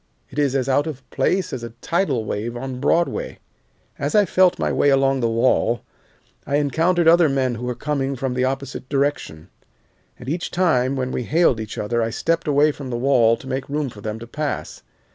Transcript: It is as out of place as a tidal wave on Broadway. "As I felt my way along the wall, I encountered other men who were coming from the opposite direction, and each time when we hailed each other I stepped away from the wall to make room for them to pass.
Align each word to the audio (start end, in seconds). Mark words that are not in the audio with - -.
It 0.31 0.39
is 0.39 0.55
as 0.55 0.67
out 0.67 0.87
of 0.87 1.07
place 1.11 1.53
as 1.53 1.61
a 1.61 1.75
tidal 1.79 2.25
wave 2.25 2.57
on 2.57 2.79
Broadway. 2.79 3.37
"As 3.99 4.15
I 4.15 4.25
felt 4.25 4.57
my 4.57 4.71
way 4.71 4.89
along 4.89 5.19
the 5.19 5.29
wall, 5.29 5.83
I 6.47 6.55
encountered 6.55 7.07
other 7.07 7.29
men 7.29 7.53
who 7.53 7.67
were 7.67 7.75
coming 7.75 8.15
from 8.15 8.33
the 8.33 8.43
opposite 8.45 8.89
direction, 8.89 9.49
and 10.17 10.27
each 10.27 10.49
time 10.49 10.95
when 10.95 11.11
we 11.11 11.21
hailed 11.25 11.59
each 11.59 11.77
other 11.77 12.01
I 12.01 12.09
stepped 12.09 12.47
away 12.47 12.71
from 12.71 12.89
the 12.89 12.97
wall 12.97 13.37
to 13.37 13.45
make 13.47 13.69
room 13.69 13.89
for 13.91 14.01
them 14.01 14.17
to 14.17 14.25
pass. 14.25 14.81